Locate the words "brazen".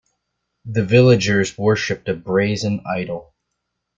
2.15-2.81